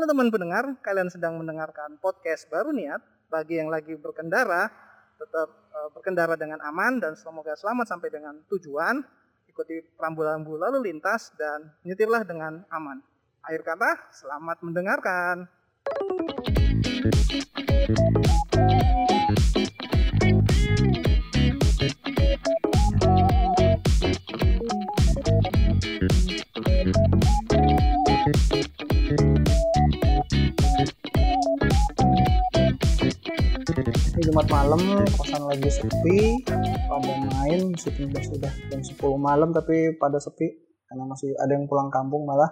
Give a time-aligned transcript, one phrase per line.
[0.00, 3.04] Halo teman pendengar, kalian sedang mendengarkan podcast baru niat.
[3.28, 4.72] Bagi yang lagi berkendara,
[5.20, 9.04] tetap uh, berkendara dengan aman dan semoga selamat sampai dengan tujuan.
[9.52, 13.04] Ikuti rambu-rambu lalu lintas dan nyetirlah dengan aman.
[13.44, 15.52] Akhir kata, selamat mendengarkan.
[34.30, 34.78] Jumat malam
[35.18, 36.46] kosan lagi sepi
[36.86, 40.46] pada main meskipun sudah jam 10 malam tapi pada sepi
[40.86, 42.46] karena masih ada yang pulang kampung malah.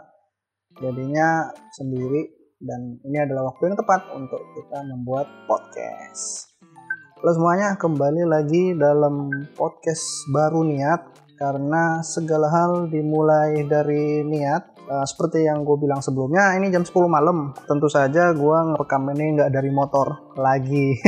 [0.82, 6.50] Jadinya sendiri dan ini adalah waktu yang tepat untuk kita membuat podcast.
[7.22, 10.02] Halo semuanya kembali lagi dalam podcast
[10.34, 16.72] baru niat karena segala hal dimulai dari niat Uh, seperti yang gue bilang sebelumnya, ini
[16.72, 17.52] jam 10 malam.
[17.68, 20.96] Tentu saja gue ngerekam ini nggak dari motor lagi.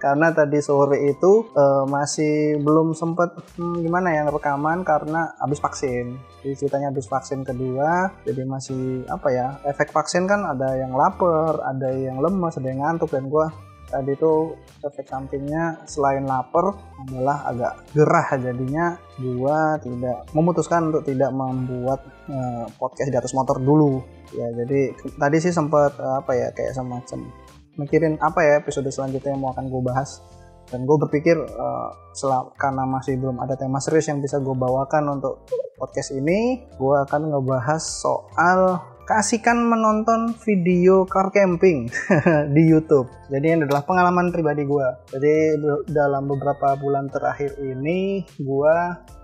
[0.00, 6.16] karena tadi sore itu uh, masih belum sempet hmm, gimana ya rekaman karena habis vaksin.
[6.40, 11.60] Jadi ceritanya habis vaksin kedua, jadi masih apa ya efek vaksin kan ada yang lapar,
[11.60, 13.46] ada yang lemas, ada yang ngantuk dan gue
[13.90, 14.54] tadi itu
[14.86, 18.94] efek sampingnya selain lapar adalah agak gerah jadinya.
[19.20, 24.00] Gua tidak memutuskan untuk tidak membuat uh, podcast di atas motor dulu.
[24.30, 27.28] Ya jadi tadi sih sempat uh, apa ya kayak semacam
[27.76, 30.22] mikirin apa ya episode selanjutnya yang mau akan gue bahas.
[30.70, 35.18] Dan gue berpikir uh, selama, karena masih belum ada tema serius yang bisa gue bawakan
[35.18, 35.42] untuk
[35.74, 38.78] podcast ini gue akan ngebahas soal
[39.10, 41.90] kasihkan menonton video car camping
[42.54, 43.10] di YouTube.
[43.26, 44.88] Jadi ini adalah pengalaman pribadi gue.
[45.10, 45.58] Jadi
[45.90, 48.76] dalam beberapa bulan terakhir ini gue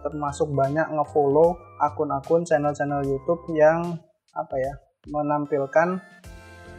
[0.03, 3.95] termasuk banyak ngefollow akun-akun channel-channel YouTube yang
[4.35, 4.75] apa ya
[5.07, 6.03] menampilkan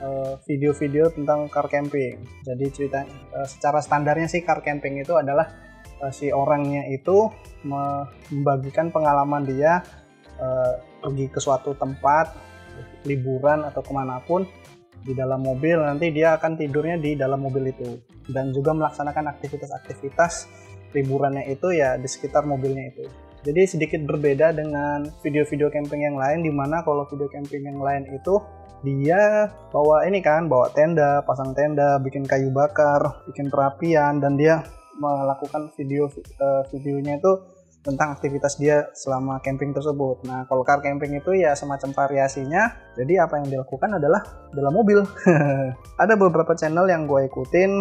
[0.04, 2.20] eh, video-video uh, tentang car camping.
[2.44, 5.48] Jadi cerita uh, secara standarnya sih car camping itu adalah
[6.04, 7.32] uh, si orangnya itu
[7.64, 9.80] membagikan pengalaman dia
[11.02, 12.47] pergi ke suatu tempat
[13.08, 14.44] liburan atau ke mana pun
[15.02, 17.96] di dalam mobil nanti dia akan tidurnya di dalam mobil itu.
[18.28, 20.52] Dan juga melaksanakan aktivitas-aktivitas
[20.92, 23.08] liburannya itu ya di sekitar mobilnya itu.
[23.48, 28.04] Jadi sedikit berbeda dengan video-video camping yang lain di mana kalau video camping yang lain
[28.12, 28.44] itu
[28.86, 34.62] dia bawa ini kan bawa tenda pasang tenda bikin kayu bakar bikin perapian dan dia
[35.02, 36.10] melakukan video
[36.42, 37.32] uh, videonya itu
[37.88, 40.28] tentang aktivitas dia selama camping tersebut.
[40.28, 42.76] Nah, kalau car camping itu ya semacam variasinya.
[43.00, 44.20] Jadi apa yang dilakukan adalah
[44.52, 45.00] dalam mobil.
[46.04, 47.72] ada beberapa channel yang gue ikutin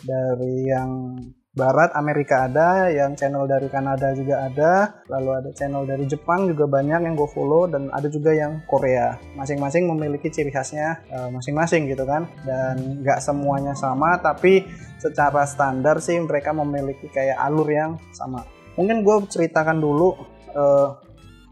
[0.00, 1.20] dari yang
[1.50, 6.70] Barat Amerika ada, yang channel dari Kanada juga ada, lalu ada channel dari Jepang juga
[6.70, 9.18] banyak yang gue follow dan ada juga yang Korea.
[9.34, 14.62] Masing-masing memiliki ciri khasnya eh, masing-masing uh, gitu kan, dan nggak semuanya sama, tapi
[15.02, 18.46] secara standar sih mereka memiliki kayak alur yang sama
[18.78, 20.14] mungkin gue ceritakan dulu
[20.54, 20.98] uh,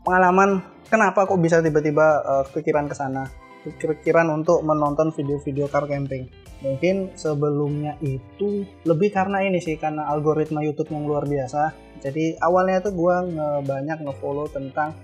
[0.07, 3.29] pengalaman kenapa kok bisa tiba-tiba uh, kepikiran ke sana.
[3.69, 6.31] Kepikiran untuk menonton video-video car camping.
[6.65, 11.75] Mungkin sebelumnya itu lebih karena ini sih karena algoritma YouTube yang luar biasa.
[12.01, 14.95] Jadi awalnya tuh gue nge banyak ngefollow tentang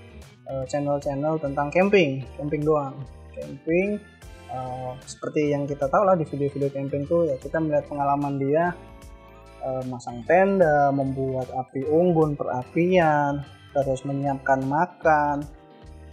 [0.48, 2.94] uh, channel-channel tentang camping camping doang.
[3.34, 3.98] Camping
[4.54, 8.72] uh, seperti yang kita tahu lah di video-video camping tuh ya kita melihat pengalaman dia
[9.64, 13.42] uh, masang tenda, membuat api unggun perapian,
[13.72, 15.42] terus menyiapkan makan,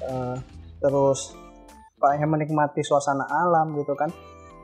[0.07, 0.35] uh,
[0.79, 1.35] terus
[2.01, 4.09] yang menikmati suasana alam gitu kan.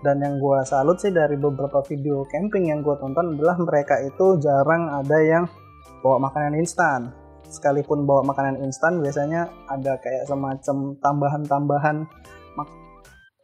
[0.02, 4.38] Dan yang gue salut sih dari beberapa video camping yang gue tonton adalah mereka itu
[4.38, 5.46] jarang ada yang
[6.02, 7.14] bawa makanan instan.
[7.48, 11.98] Sekalipun bawa makanan instan biasanya ada kayak semacam tambahan-tambahan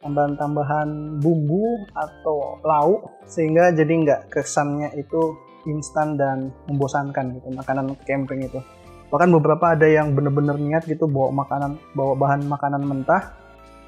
[0.04, 5.32] tambahan-tambahan bumbu atau lauk sehingga jadi nggak kesannya itu
[5.64, 8.60] instan dan membosankan gitu makanan camping itu.
[9.08, 13.32] Bahkan beberapa ada yang bener-bener niat gitu bawa makanan bawa bahan makanan mentah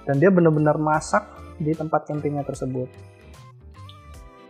[0.09, 1.29] dan dia bener-bener masak
[1.61, 2.89] di tempat campingnya tersebut.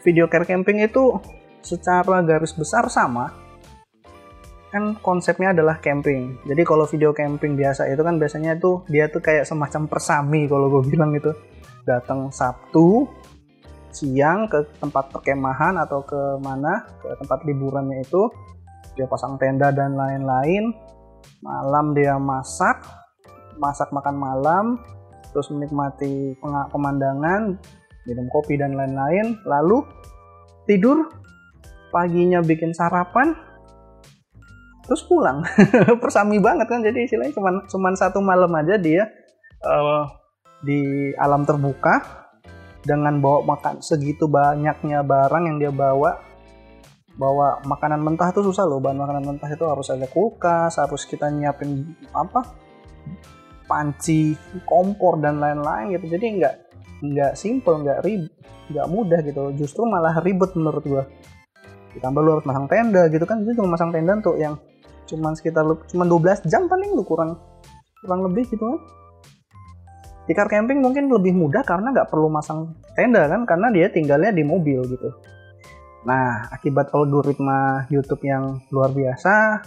[0.07, 1.19] Video care camping itu
[1.67, 3.35] secara garis besar sama
[4.71, 6.39] kan konsepnya adalah camping.
[6.47, 10.69] Jadi kalau video camping biasa itu kan biasanya itu dia tuh kayak semacam persami kalau
[10.69, 11.35] gue bilang gitu
[11.87, 13.07] datang Sabtu
[13.95, 18.29] siang ke tempat perkemahan atau ke mana ke tempat liburannya itu
[18.99, 20.75] dia pasang tenda dan lain-lain.
[21.41, 22.83] Malam dia masak
[23.57, 24.67] masak makan malam
[25.33, 26.37] terus menikmati
[26.73, 27.57] pemandangan
[28.05, 29.41] minum kopi dan lain-lain.
[29.49, 29.85] Lalu
[30.69, 31.09] tidur
[31.95, 33.33] paginya bikin sarapan
[34.85, 35.45] terus pulang.
[36.03, 39.09] Persami banget kan jadi istilahnya cuma cuman satu malam aja dia
[39.65, 40.26] uh,
[40.67, 42.27] di alam terbuka
[42.83, 43.79] dengan bawa makan.
[43.79, 46.19] Segitu banyaknya barang yang dia bawa
[47.17, 48.83] bawa makanan mentah itu susah loh.
[48.83, 52.43] Bahan makanan mentah itu harus ada kulkas harus kita nyiapin apa?
[53.67, 54.35] Panci
[54.67, 56.19] kompor dan lain-lain gitu.
[56.19, 56.55] Jadi nggak
[57.07, 58.27] nggak simple nggak rib
[58.75, 59.55] nggak mudah gitu.
[59.55, 61.05] Justru malah ribet menurut gua.
[61.95, 63.43] Ditambah lu harus masang tenda gitu kan.
[63.47, 64.59] Itu cuma masang tenda untuk yang
[65.07, 67.39] cuman sekitar cuma 12 jam paling lu kurang
[68.03, 68.79] kurang lebih gitu kan
[70.27, 74.35] di car camping mungkin lebih mudah karena nggak perlu masang tenda kan karena dia tinggalnya
[74.35, 75.15] di mobil gitu.
[76.07, 79.63] Nah akibat algoritma YouTube yang luar biasa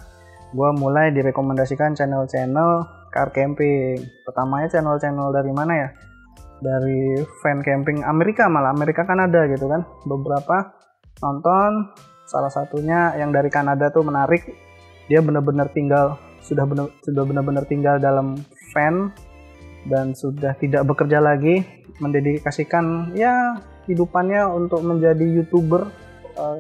[0.50, 4.02] gue mulai direkomendasikan channel-channel car camping.
[4.26, 5.90] Pertamanya channel-channel dari mana ya?
[6.60, 8.74] Dari fan camping Amerika malah.
[8.74, 9.86] Amerika Kanada gitu kan.
[10.06, 10.74] Beberapa
[11.22, 11.94] nonton
[12.26, 14.46] salah satunya yang dari Kanada tuh menarik.
[15.10, 18.38] Dia benar-benar tinggal sudah benar sudah benar-benar tinggal dalam
[18.72, 19.12] fan
[19.88, 21.64] dan sudah tidak bekerja lagi
[22.04, 25.88] mendedikasikan ya hidupannya untuk menjadi youtuber
[26.36, 26.60] uh,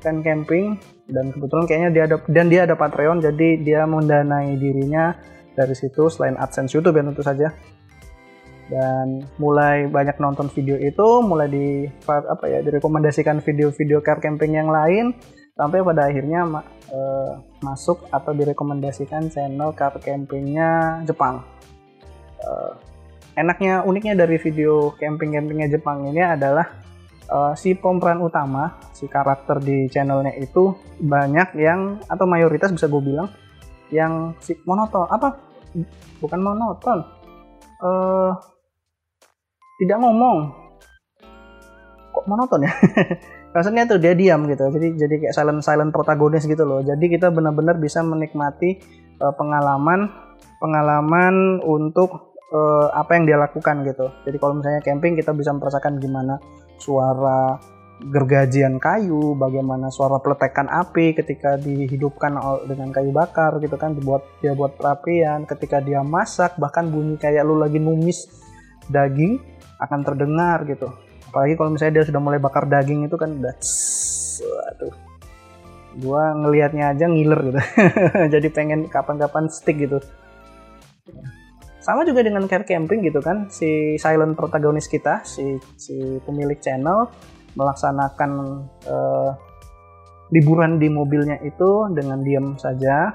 [0.00, 0.76] camping.
[1.04, 5.16] Dan kebetulan kayaknya dia ada dan dia ada Patreon jadi dia mendanai dirinya
[5.52, 7.48] dari situ selain AdSense YouTube ya tentu saja.
[8.64, 14.72] Dan mulai banyak nonton video itu mulai di apa ya direkomendasikan video-video car camping yang
[14.72, 15.12] lain
[15.52, 21.53] sampai pada akhirnya uh, masuk atau direkomendasikan channel car campingnya Jepang
[22.44, 22.72] uh,
[23.34, 26.84] enaknya uniknya dari video camping-campingnya Jepang ini adalah
[27.30, 33.02] uh, si pemeran utama si karakter di channelnya itu banyak yang atau mayoritas bisa gue
[33.02, 33.28] bilang
[33.92, 35.38] yang si monoton apa?
[36.22, 36.98] Bukan monoton
[37.82, 38.32] uh,
[39.82, 40.54] tidak ngomong.
[42.14, 42.72] Kok monoton ya?
[43.54, 46.82] Maksudnya tuh dia diam gitu jadi jadi kayak silent silent protagonis gitu loh.
[46.82, 48.78] Jadi kita benar-benar bisa menikmati
[49.22, 50.10] uh, pengalaman
[50.58, 54.10] pengalaman untuk uh, apa yang dia lakukan gitu.
[54.26, 56.36] Jadi kalau misalnya camping kita bisa merasakan gimana
[56.76, 57.56] suara
[58.02, 62.36] gergajian kayu, bagaimana suara peletekan api ketika dihidupkan
[62.66, 67.46] dengan kayu bakar gitu kan, dibuat dia buat perapian, ketika dia masak bahkan bunyi kayak
[67.46, 68.26] lu lagi numis
[68.90, 69.38] daging
[69.78, 70.90] akan terdengar gitu.
[71.30, 73.54] Apalagi kalau misalnya dia sudah mulai bakar daging itu kan udah
[74.42, 74.94] waduh.
[75.94, 77.60] Gua ngelihatnya aja ngiler gitu.
[78.34, 80.02] Jadi pengen kapan-kapan stick gitu
[81.84, 87.12] sama juga dengan care camping gitu kan si silent protagonis kita si si pemilik channel
[87.60, 88.30] melaksanakan
[88.88, 89.30] uh,
[90.32, 93.12] liburan di mobilnya itu dengan diam saja.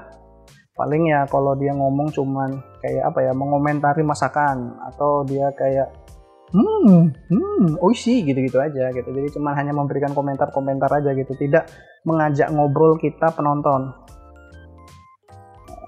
[0.78, 5.92] Paling ya kalau dia ngomong cuman kayak apa ya mengomentari masakan atau dia kayak
[6.56, 9.12] hmm hmm oh sih gitu-gitu aja gitu.
[9.12, 11.68] Jadi cuma hanya memberikan komentar-komentar aja gitu tidak
[12.08, 13.92] mengajak ngobrol kita penonton.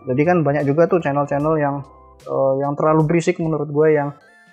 [0.02, 1.80] Jadi kan banyak juga tuh channel-channel yang
[2.26, 4.10] uh, yang terlalu berisik menurut gue yang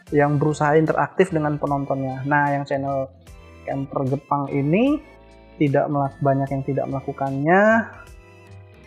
[0.10, 2.25] yang berusaha interaktif dengan penontonnya.
[2.25, 3.10] Nah yang channel
[3.66, 4.98] camper Jepang ini
[5.62, 5.86] tidak
[6.24, 7.62] banyak yang tidak melakukannya.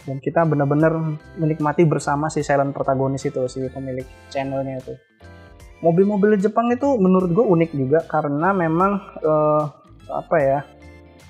[0.02, 0.98] Dan kita benar-benar
[1.38, 4.02] menikmati bersama si silent protagonis itu si pemilik
[4.34, 4.98] channelnya itu.
[5.78, 9.62] Mobil-mobil Jepang itu menurut gue unik juga karena memang uh,
[10.10, 10.58] apa ya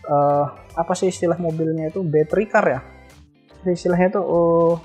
[0.08, 2.00] uh, apa sih istilah mobilnya itu?
[2.00, 2.80] Battery car ya?
[3.68, 4.80] Istilahnya itu uh,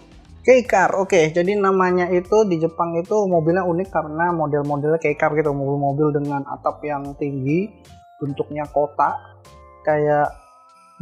[0.47, 1.11] K-car oke.
[1.11, 1.35] Okay.
[1.35, 5.51] jadi namanya itu di Jepang itu mobilnya unik karena model-modelnya K-car gitu.
[5.51, 7.67] Mobil-mobil dengan atap yang tinggi
[8.23, 9.44] bentuknya kotak.
[9.83, 10.31] Kayak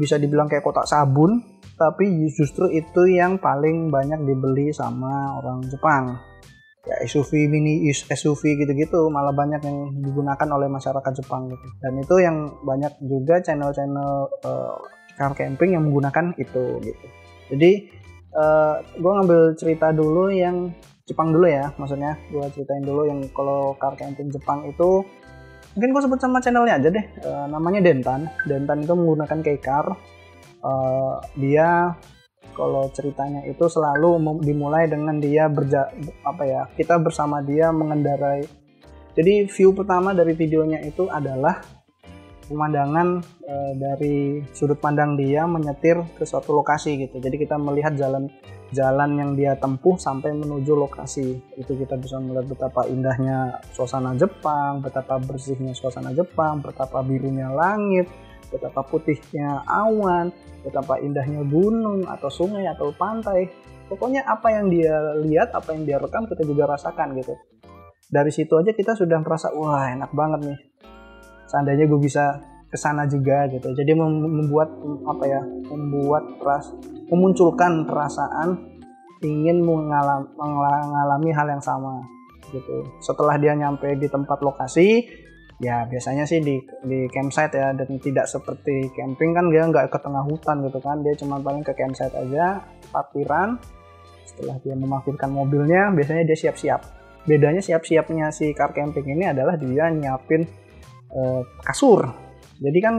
[0.02, 1.46] bisa dibilang kayak kotak sabun
[1.78, 6.18] tapi justru itu yang paling banyak dibeli sama orang Jepang.
[6.86, 11.68] Ya SUV mini SUV gitu-gitu malah banyak yang digunakan oleh masyarakat Jepang gitu.
[11.86, 14.12] Dan itu yang banyak juga channel-channel
[14.42, 14.74] uh,
[15.22, 17.06] car camping yang menggunakan itu gitu.
[17.54, 17.72] Jadi
[18.36, 20.70] uh, eh, gue ngambil cerita dulu yang
[21.06, 22.18] Jepang dulu ya maksudnya.
[22.34, 25.06] Gue ceritain dulu yang kalau camping Jepang itu
[25.78, 27.06] mungkin gue sebut sama channelnya aja deh.
[27.24, 28.28] Uh, namanya Dentan.
[28.44, 29.86] Dentan itu menggunakan K-car
[30.66, 31.94] uh, dia
[32.56, 35.92] kalau ceritanya itu selalu dimulai dengan dia berja
[36.24, 38.48] apa ya kita bersama dia mengendarai.
[39.16, 41.64] Jadi view pertama dari videonya itu adalah
[42.48, 44.18] pemandangan e, dari
[44.54, 48.30] sudut pandang dia menyetir ke suatu lokasi gitu jadi kita melihat jalan
[48.74, 54.82] jalan yang dia tempuh sampai menuju lokasi itu kita bisa melihat betapa indahnya suasana Jepang
[54.82, 58.10] betapa bersihnya suasana Jepang betapa birunya langit
[58.56, 60.30] betapa putihnya awan,
[60.64, 63.50] betapa indahnya gunung atau sungai atau pantai.
[63.86, 67.38] Pokoknya apa yang dia lihat, apa yang dia rekam kita juga rasakan gitu.
[68.10, 70.60] Dari situ aja kita sudah merasa wah enak banget nih.
[71.50, 73.72] Seandainya gue bisa ke sana juga gitu.
[73.72, 74.70] Jadi membuat
[75.08, 75.42] apa ya?
[75.70, 76.74] Membuat ras
[77.10, 78.76] memunculkan perasaan
[79.24, 82.02] ingin mengalami, mengalami hal yang sama.
[82.54, 85.02] gitu setelah dia nyampe di tempat lokasi
[85.58, 90.00] ya biasanya sih di di campsite ya dan tidak seperti camping kan dia nggak ke
[90.04, 92.60] tengah hutan gitu kan dia cuma paling ke campsite aja
[92.94, 93.56] parkiran
[94.28, 96.82] setelah dia memarkirkan mobilnya biasanya dia siap-siap
[97.24, 100.44] bedanya siap-siapnya si car camping ini adalah dia nyiapin
[101.12, 102.10] eh, kasur.
[102.62, 102.96] Jadi kan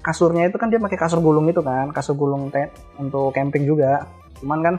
[0.00, 4.08] kasurnya itu kan dia pakai kasur gulung itu kan kasur gulung tent untuk camping juga.
[4.40, 4.74] Cuman kan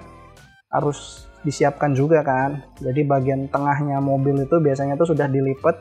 [0.74, 2.64] harus disiapkan juga kan.
[2.82, 5.76] Jadi bagian tengahnya mobil itu biasanya tuh sudah dilipat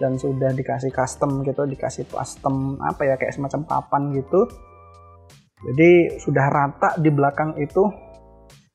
[0.00, 4.48] dan sudah dikasih custom gitu dikasih custom apa ya kayak semacam papan gitu.
[5.62, 7.86] Jadi sudah rata di belakang itu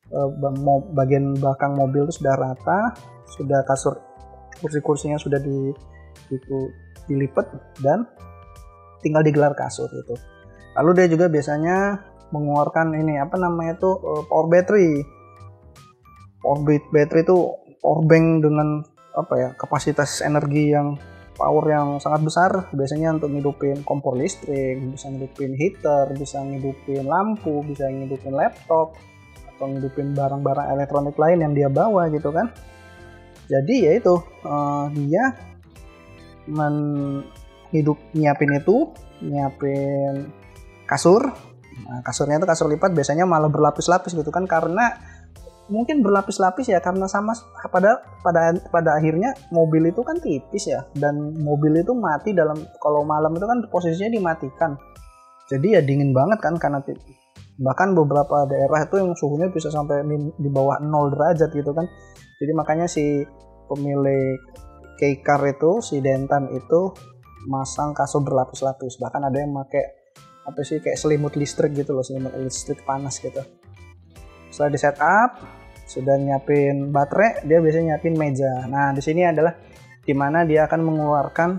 [0.08, 0.28] eh,
[0.96, 2.96] bagian belakang mobil itu sudah rata
[3.28, 4.00] sudah kasur
[4.58, 5.70] kursi-kursinya sudah di
[6.32, 6.56] itu
[7.08, 7.48] dilipat
[7.80, 8.04] dan
[9.00, 10.14] tinggal digelar kasur itu
[10.78, 15.02] lalu dia juga biasanya mengeluarkan ini apa namanya tuh eh, power battery.
[16.38, 17.36] Orbit battery itu
[17.82, 18.68] power bank dengan
[19.18, 20.94] apa ya kapasitas energi yang
[21.34, 22.50] power yang sangat besar.
[22.70, 28.94] Biasanya untuk ngidupin kompor listrik bisa ngidupin heater bisa ngidupin lampu bisa ngidupin laptop
[29.56, 32.54] atau ngidupin barang-barang elektronik lain yang dia bawa gitu kan.
[33.48, 35.34] Jadi ya itu uh, dia
[36.48, 36.74] men
[37.70, 40.32] hidup nyiapin itu nyiapin
[40.88, 41.28] kasur.
[41.78, 44.98] Nah, kasurnya itu kasur lipat biasanya malah berlapis-lapis gitu kan karena
[45.68, 47.36] mungkin berlapis-lapis ya karena sama
[47.68, 53.04] pada pada pada akhirnya mobil itu kan tipis ya dan mobil itu mati dalam kalau
[53.04, 54.74] malam itu kan posisinya dimatikan.
[55.48, 56.80] Jadi ya dingin banget kan karena
[57.58, 60.04] bahkan beberapa daerah itu yang suhunya bisa sampai
[60.36, 61.86] di bawah 0 derajat gitu kan.
[62.38, 63.24] Jadi makanya si
[63.66, 64.38] pemilik
[64.98, 66.90] K-Car itu si Dentan itu
[67.46, 68.98] masang kasur berlapis-lapis.
[68.98, 69.84] Bahkan ada yang pakai
[70.48, 73.40] apa sih kayak selimut listrik gitu loh selimut listrik panas gitu.
[74.50, 75.30] Setelah di setup
[75.88, 78.66] sudah nyiapin baterai dia biasanya nyiapin meja.
[78.66, 79.54] Nah di sini adalah
[80.02, 81.50] di mana dia akan mengeluarkan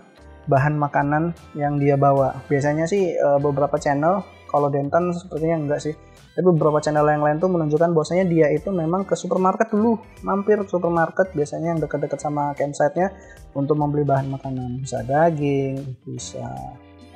[0.50, 2.44] bahan makanan yang dia bawa.
[2.50, 5.94] Biasanya sih eh, beberapa channel kalau Denton sepertinya enggak sih
[6.40, 10.64] tapi beberapa channel yang lain tuh menunjukkan bahwasanya dia itu memang ke supermarket dulu mampir
[10.64, 13.12] ke supermarket biasanya yang dekat-dekat sama campsite-nya
[13.52, 16.48] untuk membeli bahan makanan bisa daging bisa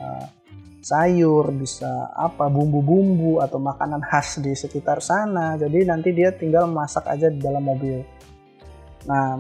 [0.04, 0.28] uh,
[0.84, 5.56] sayur, bisa apa bumbu-bumbu atau makanan khas di sekitar sana.
[5.56, 8.04] Jadi nanti dia tinggal masak aja di dalam mobil.
[9.08, 9.40] Nah,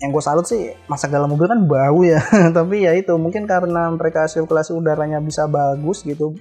[0.00, 2.24] yang gue salut sih masak dalam mobil kan bau ya.
[2.56, 6.32] Tapi ya itu mungkin karena mereka sirkulasi udaranya bisa bagus gitu,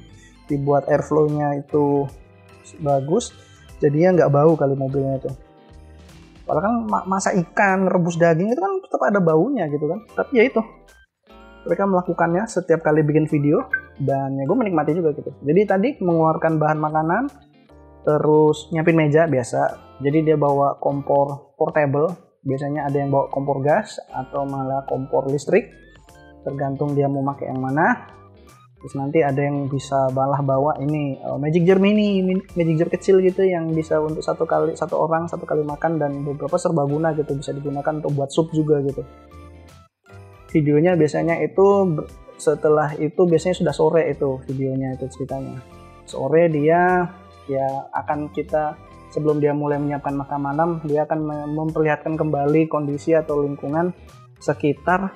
[0.47, 2.07] dibuat airflow-nya itu
[2.79, 3.33] bagus,
[3.81, 5.31] jadinya nggak bau kali mobilnya itu.
[6.45, 6.75] Padahal kan
[7.07, 10.03] masak ikan, rebus daging itu kan tetap ada baunya gitu kan.
[10.17, 10.61] Tapi ya itu,
[11.65, 13.69] mereka melakukannya setiap kali bikin video
[14.01, 15.29] dan ya gue menikmati juga gitu.
[15.45, 17.23] Jadi tadi mengeluarkan bahan makanan
[18.01, 19.61] terus nyiapin meja biasa.
[20.01, 22.09] Jadi dia bawa kompor portable.
[22.41, 25.69] Biasanya ada yang bawa kompor gas atau malah kompor listrik.
[26.41, 28.17] Tergantung dia mau pakai yang mana
[28.81, 32.25] terus nanti ada yang bisa balah bawa ini uh, magic jar mini
[32.57, 36.25] magic jar kecil gitu yang bisa untuk satu kali satu orang satu kali makan dan
[36.25, 39.05] beberapa serbaguna gitu bisa digunakan untuk buat sup juga gitu.
[40.49, 41.93] Videonya biasanya itu
[42.41, 45.61] setelah itu biasanya sudah sore itu videonya itu ceritanya.
[46.09, 47.05] Sore dia
[47.45, 48.73] ya akan kita
[49.13, 53.93] sebelum dia mulai menyiapkan makan malam dia akan memperlihatkan kembali kondisi atau lingkungan
[54.41, 55.13] sekitar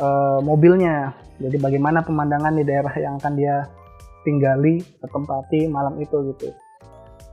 [0.00, 3.66] uh, mobilnya jadi bagaimana pemandangan di daerah yang akan dia
[4.22, 6.54] tinggali tempati malam itu gitu.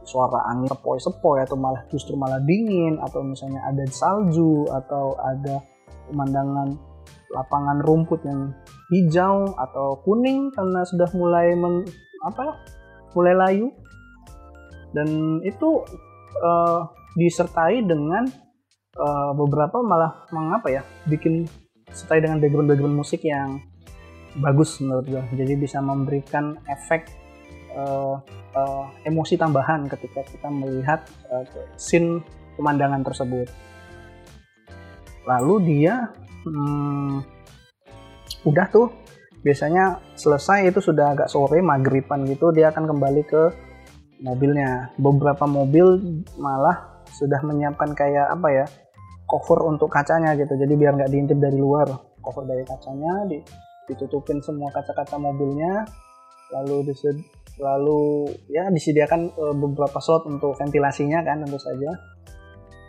[0.04, 5.62] Suara angin sepoi-sepoi atau malah justru malah dingin atau misalnya ada salju atau ada
[6.10, 6.74] pemandangan
[7.30, 8.50] lapangan rumput yang
[8.90, 11.86] hijau atau kuning karena sudah mulai men,
[12.26, 12.58] apa
[13.14, 13.70] mulai layu.
[14.90, 15.86] Dan itu
[16.42, 18.26] uh, disertai dengan
[18.98, 21.46] uh, beberapa malah mengapa ya bikin
[21.94, 23.62] sertai dengan background-background musik yang
[24.38, 27.10] bagus menurut gue jadi bisa memberikan efek
[27.74, 28.22] uh,
[28.54, 31.46] uh, emosi tambahan ketika kita melihat uh,
[31.78, 32.22] scene
[32.54, 33.48] pemandangan tersebut.
[35.26, 36.10] Lalu dia
[36.46, 37.26] hmm,
[38.46, 38.88] udah tuh
[39.40, 43.44] biasanya selesai itu sudah agak sore maghriban gitu dia akan kembali ke
[44.22, 44.92] mobilnya.
[45.00, 48.66] Beberapa mobil malah sudah menyiapkan kayak apa ya
[49.26, 50.58] cover untuk kacanya gitu.
[50.58, 51.88] Jadi biar nggak diintip dari luar
[52.20, 53.26] cover dari kacanya
[53.90, 55.84] ditutupin semua kaca-kaca mobilnya
[56.50, 57.18] lalu dised,
[57.62, 61.92] lalu ya disediakan e, beberapa slot untuk ventilasinya kan tentu saja.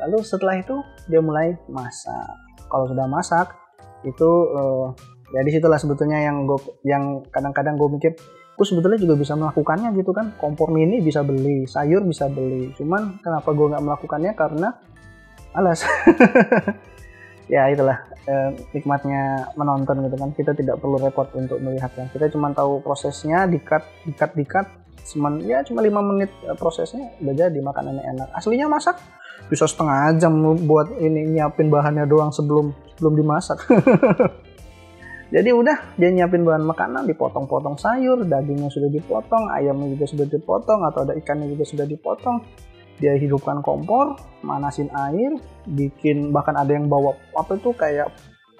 [0.00, 0.80] Lalu setelah itu
[1.12, 2.28] dia mulai masak.
[2.70, 3.52] Kalau sudah masak
[4.00, 4.88] itu uh,
[5.36, 6.56] ya di situlah sebetulnya yang gue
[6.88, 8.12] yang kadang-kadang gue mikir
[8.56, 10.32] gue sebetulnya juga bisa melakukannya gitu kan.
[10.40, 12.72] Kompor mini bisa beli sayur bisa beli.
[12.80, 14.32] Cuman kenapa gue nggak melakukannya?
[14.32, 14.72] Karena
[15.52, 15.84] alas
[17.50, 17.98] ya itulah
[18.30, 20.30] eh, nikmatnya menonton gitu kan.
[20.32, 22.06] Kita tidak perlu repot untuk melihatnya.
[22.14, 24.66] Kita cuma tahu prosesnya dikat dikat dikat
[25.00, 28.28] cuman ya cuma lima menit eh, prosesnya udah jadi makanannya enak.
[28.38, 28.96] Aslinya masak
[29.50, 33.58] bisa setengah jam buat ini nyiapin bahannya doang sebelum sebelum dimasak.
[35.30, 40.82] Jadi udah dia nyiapin bahan makanan dipotong-potong sayur dagingnya sudah dipotong ayamnya juga sudah dipotong
[40.90, 42.42] atau ada ikannya juga sudah dipotong
[43.00, 45.32] dia hidupkan kompor manasin air
[45.64, 48.12] bikin bahkan ada yang bawa apa itu kayak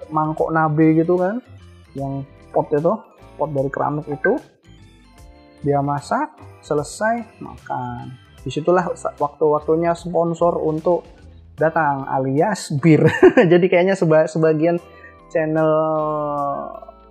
[0.09, 1.45] mangkok nabe gitu kan.
[1.93, 2.25] Yang
[2.57, 2.93] pot itu
[3.37, 4.41] pot dari keramik itu.
[5.61, 8.17] Dia masak selesai makan.
[8.41, 8.89] Di situlah
[9.21, 11.05] waktu-waktunya sponsor untuk
[11.61, 13.05] datang alias bir.
[13.53, 14.81] Jadi kayaknya seba sebagian
[15.29, 15.69] channel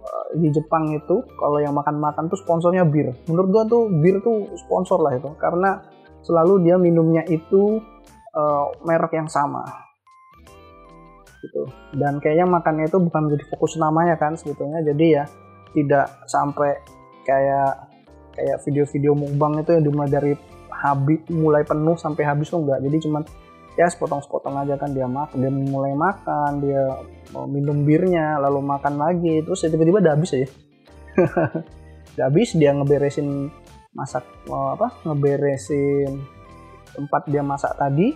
[0.01, 3.13] eh, di Jepang itu kalau yang makan-makan tuh sponsornya bir.
[3.29, 5.29] Menurut gua tuh bir tuh sponsor lah itu.
[5.37, 5.77] Karena
[6.23, 7.79] selalu dia minumnya itu
[8.35, 9.65] uh, merek yang sama.
[11.39, 11.63] Gitu.
[11.95, 14.83] Dan kayaknya makannya itu bukan menjadi fokus namanya kan sebetulnya.
[14.83, 15.23] Jadi ya
[15.71, 16.79] tidak sampai
[17.23, 17.87] kayak
[18.35, 20.33] kayak video-video mukbang itu yang dimulai dari
[20.69, 22.79] habis mulai penuh sampai habis tuh enggak.
[22.83, 23.23] Jadi cuman
[23.79, 26.83] ya sepotong-sepotong aja kan dia makan dia mulai makan dia
[27.31, 30.47] mau minum birnya lalu makan lagi terus ya tiba-tiba udah habis aja
[32.19, 33.47] udah habis dia ngeberesin
[33.99, 36.23] masak oh, apa ngeberesin
[36.95, 38.15] tempat dia masak tadi.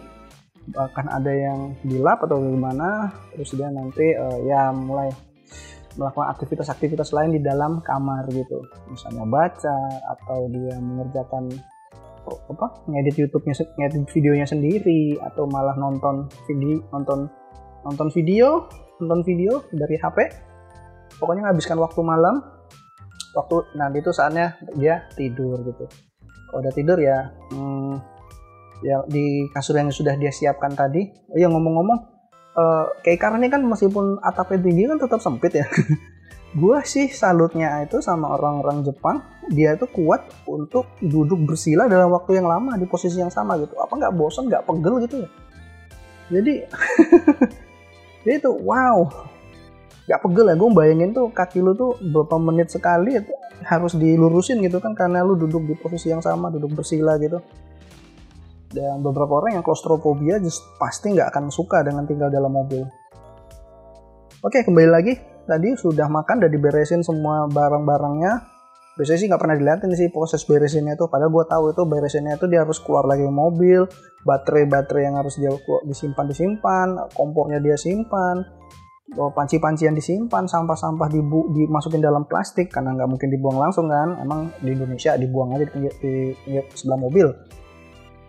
[0.63, 5.11] Bahkan ada yang dilap atau gimana terus dia nanti uh, ya mulai
[5.99, 8.63] melakukan aktivitas-aktivitas lain di dalam kamar gitu.
[8.87, 9.77] Misalnya baca
[10.15, 11.51] atau dia mengerjakan
[12.23, 17.27] apa ngedit YouTube-nya ngedit videonya sendiri atau malah nonton video nonton
[17.83, 18.71] nonton video
[19.03, 20.31] nonton video dari HP
[21.19, 22.39] pokoknya menghabiskan waktu malam
[23.33, 25.85] waktu nanti itu saatnya dia tidur gitu.
[26.49, 27.93] Kalau udah tidur ya hmm,
[28.85, 31.99] ya di kasur yang sudah dia siapkan tadi oh ya ngomong-ngomong
[32.53, 35.65] uh, kayak karena ini kan meskipun atapnya tinggi kan tetap sempit ya.
[36.53, 42.37] Gue sih salutnya itu sama orang-orang Jepang dia itu kuat untuk duduk bersila dalam waktu
[42.37, 43.73] yang lama di posisi yang sama gitu.
[43.81, 45.29] Apa nggak bosan nggak pegel gitu ya.
[46.29, 46.53] Jadi
[48.37, 49.32] itu wow
[50.03, 53.15] gak pegel ya gue bayangin tuh kaki lu tuh beberapa menit sekali
[53.63, 57.39] harus dilurusin gitu kan karena lu duduk di posisi yang sama duduk bersila gitu.
[58.73, 62.83] Dan beberapa orang yang klaustrofobia just pasti nggak akan suka dengan tinggal dalam mobil.
[64.43, 65.13] Oke kembali lagi.
[65.43, 68.33] Tadi sudah makan dan diberesin semua barang-barangnya.
[68.97, 72.45] Biasanya sih nggak pernah dilihatin sih proses beresinnya itu padahal gue tahu itu beresinnya itu
[72.45, 73.89] dia harus keluar lagi mobil
[74.21, 75.49] baterai-baterai yang harus dia
[75.81, 76.87] disimpan disimpan
[77.17, 78.45] kompornya dia simpan
[79.11, 84.15] panci-pancian disimpan sampah-sampah dibu dimasukin dalam plastik karena nggak mungkin dibuang langsung kan.
[84.23, 86.13] Emang di Indonesia dibuang aja di, pinggir, di,
[86.47, 87.27] pinggir sebelah mobil.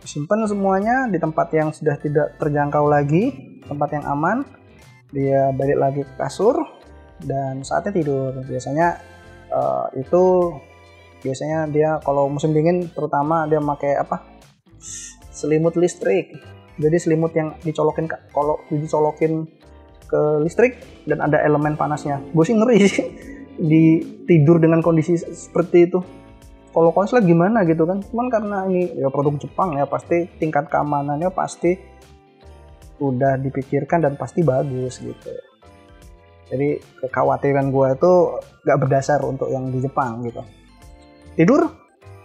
[0.03, 3.33] Disimpan semuanya di tempat yang sudah tidak terjangkau lagi
[3.65, 4.45] tempat yang aman.
[5.15, 6.59] Dia balik lagi ke kasur
[7.23, 8.35] dan saatnya tidur.
[8.45, 8.99] Biasanya
[9.55, 10.53] uh, itu
[11.25, 14.27] biasanya dia kalau musim dingin terutama dia pakai apa?
[15.31, 16.35] Selimut listrik.
[16.75, 19.47] Jadi selimut yang dicolokin kalau dicolokin
[20.15, 20.79] ke listrik
[21.11, 22.23] dan ada elemen panasnya.
[22.31, 23.03] Gue sih ngeri sih
[23.75, 23.99] di
[24.31, 25.99] tidur dengan kondisi seperti itu.
[26.71, 28.03] Kalau konslet gimana gitu kan?
[28.03, 31.75] Cuman karena ini ya produk Jepang ya pasti tingkat keamanannya pasti
[33.03, 35.31] udah dipikirkan dan pasti bagus gitu.
[36.51, 38.13] Jadi kekhawatiran gue itu
[38.63, 40.43] gak berdasar untuk yang di Jepang gitu.
[41.35, 41.67] Tidur?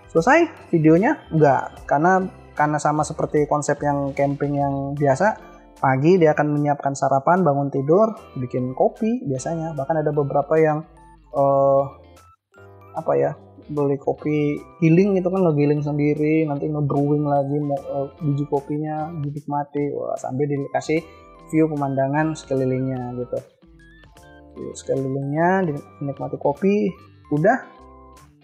[0.10, 0.69] Selesai?
[0.73, 1.30] Videonya?
[1.30, 2.25] Enggak karena
[2.58, 5.48] karena sama seperti konsep yang camping yang biasa
[5.80, 9.74] pagi dia akan menyiapkan sarapan bangun tidur bikin kopi biasanya.
[9.74, 10.84] Bahkan ada beberapa yang
[11.34, 11.84] uh,
[12.94, 13.32] apa ya
[13.70, 16.44] beli kopi healing itu kan ngegiling sendiri.
[16.46, 17.58] Nanti nge-brewing lagi
[17.96, 19.96] uh, biji kopinya dinikmati.
[19.96, 21.00] Wah sambil dikasih
[21.50, 23.39] view pemandangan sekelilingnya gitu.
[24.76, 26.92] Sekelilingnya dinikmati kopi
[27.32, 27.79] udah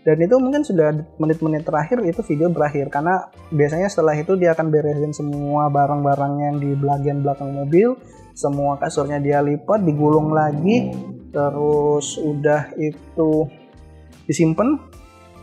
[0.05, 2.93] dan itu mungkin sudah menit-menit terakhir itu video berakhir.
[2.93, 7.97] Karena biasanya setelah itu dia akan beresin semua barang-barang yang di bagian belakang mobil.
[8.37, 10.93] Semua kasurnya dia lipat digulung lagi.
[11.33, 13.49] Terus udah itu
[14.29, 14.77] disimpan.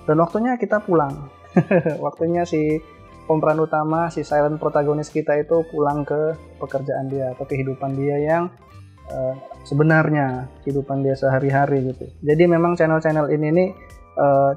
[0.06, 1.26] Dan waktunya kita pulang.
[2.06, 2.80] Waktunya si
[3.28, 8.48] pemeran utama si silent protagonis kita itu pulang ke pekerjaan dia atau kehidupan dia yang
[9.12, 12.08] uh, sebenarnya kehidupan dia sehari-hari gitu.
[12.24, 13.68] Jadi memang channel-channel ini nih
[14.22, 14.52] uh,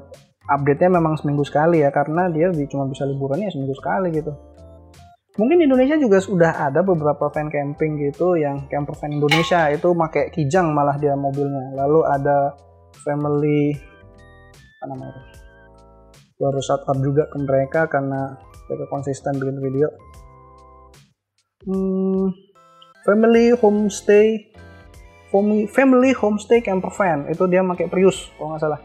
[0.46, 4.30] update-nya memang seminggu sekali ya karena dia cuma bisa liburannya seminggu sekali gitu.
[5.36, 9.92] Mungkin di Indonesia juga sudah ada beberapa fan camping gitu yang camper fan Indonesia itu
[9.92, 11.76] pakai kijang malah dia mobilnya.
[11.76, 12.56] Lalu ada
[13.04, 13.76] family
[14.80, 15.22] apa namanya itu?
[16.40, 19.88] Out juga ke mereka karena mereka konsisten bikin video.
[21.68, 22.32] Hmm,
[23.04, 24.54] family homestay
[25.68, 28.80] family homestay camper van itu dia pakai Prius kalau nggak salah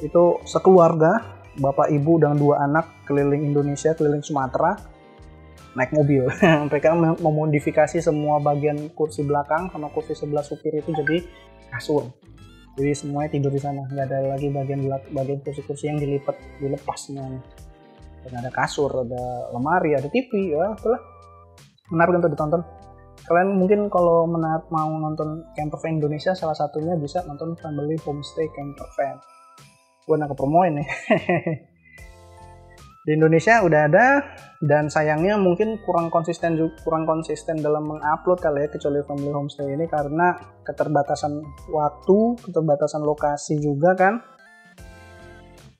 [0.00, 4.78] itu sekeluarga bapak ibu dan dua anak keliling Indonesia keliling Sumatera
[5.74, 6.26] naik mobil.
[6.70, 11.22] Mereka memodifikasi semua bagian kursi belakang sama kursi sebelah supir itu jadi
[11.70, 12.10] kasur.
[12.78, 13.86] Jadi semuanya tidur di sana.
[13.86, 17.42] Nggak ada lagi bagian bagian kursi-kursi yang dilipat dilepas semuanya.
[18.20, 21.00] Dan ada kasur ada lemari ada TV ya itulah.
[21.90, 22.62] Menarik untuk ditonton.
[23.20, 28.48] Kalian mungkin kalau menar mau nonton camper van Indonesia salah satunya bisa nonton Family Homestay
[28.50, 29.20] Camper Van
[30.04, 30.88] gue nak promoin nih.
[33.00, 34.06] Di Indonesia udah ada
[34.60, 39.88] dan sayangnya mungkin kurang konsisten kurang konsisten dalam mengupload kali ya kecuali Family Homestay ini
[39.88, 41.40] karena keterbatasan
[41.72, 44.20] waktu keterbatasan lokasi juga kan.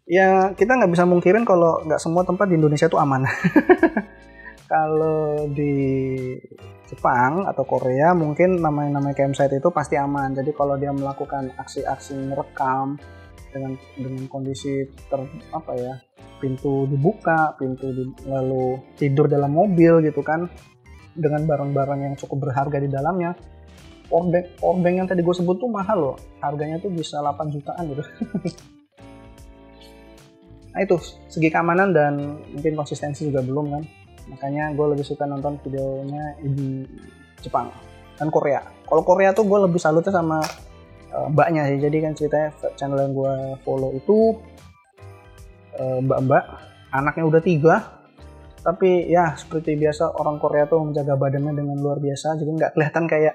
[0.08, 3.28] Ya kita nggak bisa mungkirin kalau nggak semua tempat di Indonesia itu aman.
[4.70, 5.74] Kalau di
[6.86, 10.30] Jepang atau Korea mungkin namanya-namanya campsite itu pasti aman.
[10.30, 12.94] Jadi kalau dia melakukan aksi-aksi merekam
[13.50, 15.94] dengan dengan kondisi ter apa ya
[16.40, 20.48] pintu dibuka, pintu di, lalu tidur dalam mobil gitu kan
[21.12, 23.36] dengan barang-barang yang cukup berharga di dalamnya.
[24.10, 28.02] Powerbank, powerbank yang tadi gue sebut tuh mahal loh, harganya tuh bisa 8 jutaan gitu.
[30.70, 32.14] nah itu segi keamanan dan
[32.54, 33.82] mungkin konsistensi juga belum kan
[34.30, 36.86] makanya gue lebih suka nonton videonya di
[37.42, 37.74] Jepang
[38.14, 40.38] dan Korea kalau Korea tuh gue lebih salutnya sama
[41.14, 41.78] uh, mbaknya sih.
[41.82, 43.34] Jadi kan ceritanya channel yang gue
[43.66, 44.38] follow itu
[45.78, 46.44] uh, mbak-mbak
[46.94, 47.76] anaknya udah tiga.
[48.60, 52.36] Tapi ya seperti biasa orang Korea tuh menjaga badannya dengan luar biasa.
[52.36, 53.34] Jadi nggak kelihatan kayak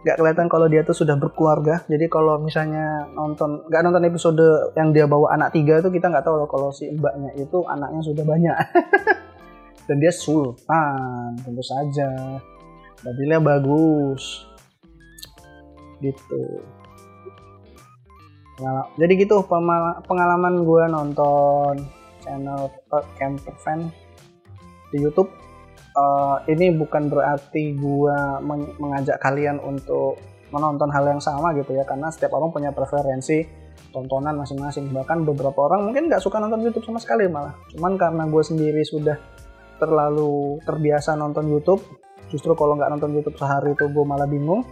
[0.00, 1.80] nggak kelihatan kalau dia tuh sudah berkeluarga.
[1.88, 4.44] Jadi kalau misalnya nonton nggak nonton episode
[4.76, 8.00] yang dia bawa anak tiga itu kita nggak tahu loh kalau si mbaknya itu anaknya
[8.04, 8.56] sudah banyak.
[9.88, 12.36] Dan dia sultan tentu saja.
[13.00, 14.44] Mobilnya bagus.
[16.04, 16.60] Gitu
[18.96, 19.44] jadi gitu
[20.06, 21.74] pengalaman gue nonton
[22.20, 22.68] channel
[23.16, 23.88] camper fan
[24.92, 25.30] di YouTube.
[25.90, 28.16] Uh, ini bukan berarti gue
[28.78, 30.22] mengajak kalian untuk
[30.54, 33.42] menonton hal yang sama gitu ya karena setiap orang punya preferensi
[33.90, 34.90] tontonan masing-masing.
[34.94, 37.58] Bahkan beberapa orang mungkin nggak suka nonton YouTube sama sekali malah.
[37.74, 39.18] Cuman karena gue sendiri sudah
[39.80, 41.82] terlalu terbiasa nonton YouTube
[42.30, 44.62] justru kalau nggak nonton YouTube sehari itu gue malah bingung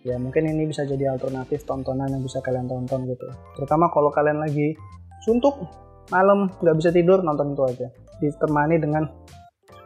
[0.00, 3.28] ya mungkin ini bisa jadi alternatif tontonan yang bisa kalian tonton gitu.
[3.56, 4.72] Terutama kalau kalian lagi
[5.20, 5.60] suntuk
[6.08, 7.88] malam nggak bisa tidur nonton itu aja.
[8.20, 9.04] Ditemani dengan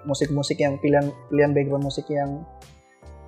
[0.07, 2.44] musik-musik yang pilihan pilihan background musik yang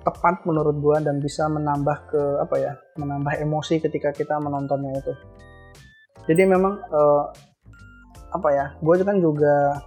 [0.07, 5.13] tepat menurut gue dan bisa menambah ke apa ya menambah emosi ketika kita menontonnya itu.
[6.31, 7.23] Jadi memang uh,
[8.31, 9.83] apa ya gue kan juga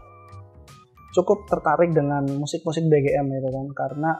[1.17, 3.67] cukup tertarik dengan musik-musik BGM itu kan.
[3.73, 4.11] Karena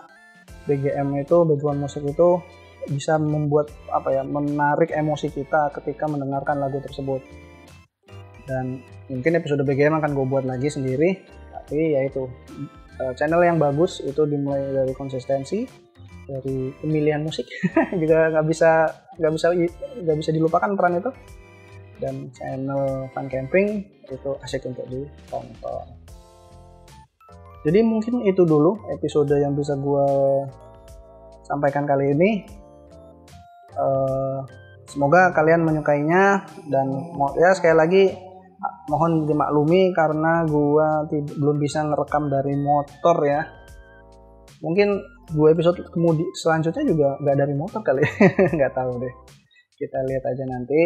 [0.65, 2.41] BGM itu background musik itu
[2.89, 7.21] bisa membuat apa ya menarik emosi kita ketika mendengarkan lagu tersebut.
[8.49, 12.27] Dan mungkin episode BGM akan gue buat lagi sendiri tapi ya itu
[12.99, 15.63] eh, channel yang bagus itu dimulai dari konsistensi
[16.27, 17.47] dari pemilihan musik
[18.01, 18.87] juga nggak bisa
[19.19, 19.47] nggak bisa
[20.03, 21.11] nggak bisa dilupakan peran itu.
[22.01, 25.87] Dan channel fun camping itu asik untuk ditonton.
[27.61, 30.09] Jadi mungkin itu dulu episode yang bisa gue
[31.45, 32.31] sampaikan kali ini
[33.77, 34.43] uh,
[34.87, 36.87] semoga kalian menyukainya dan
[37.39, 38.05] ya sekali lagi
[38.91, 40.89] mohon dimaklumi karena gue
[41.39, 43.43] belum bisa ngerekam dari motor ya.
[44.61, 45.01] Mungkin
[45.33, 48.05] dua episode kemudian selanjutnya juga nggak dari motor kali
[48.57, 49.15] nggak tahu deh.
[49.79, 50.81] Kita lihat aja nanti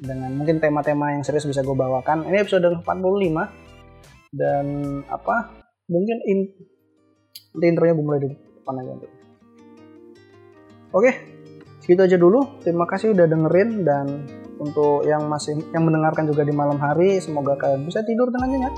[0.00, 2.24] dengan mungkin tema-tema yang serius bisa gue bawakan.
[2.24, 2.86] Ini episode 45
[4.36, 4.66] dan
[5.08, 5.54] apa
[5.88, 6.40] mungkin in
[7.56, 8.92] nanti intronya gue mulai dari depan aja
[10.92, 11.10] oke
[11.86, 12.58] segitu aja dulu.
[12.66, 14.26] Terima kasih udah dengerin dan
[14.58, 18.74] untuk yang masih yang mendengarkan juga di malam hari semoga kalian bisa tidur dengan nyenyak.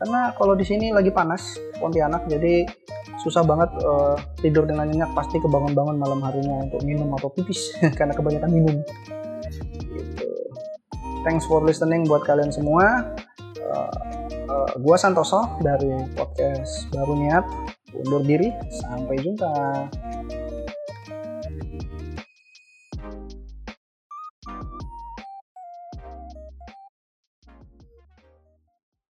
[0.00, 2.64] Karena kalau di sini lagi panas Pontianak jadi
[3.20, 5.12] susah banget uh, tidur dengan nyenyak.
[5.12, 8.80] Pasti kebangun-bangun malam harinya untuk minum atau pipis karena kebanyakan minum.
[9.90, 10.24] Gitu.
[11.20, 13.12] thanks for listening buat kalian semua.
[13.60, 13.92] Uh,
[14.48, 17.44] uh, gua Santoso dari podcast Baru Niat.
[17.92, 18.48] Undur diri.
[18.80, 19.52] Sampai jumpa